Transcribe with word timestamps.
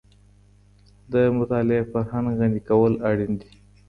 د 1.11 1.13
مطالعې 1.37 1.81
فرهنګ 1.91 2.27
غني 2.39 2.61
کول 2.69 2.93
اړین 3.09 3.33
دي. 3.41 3.51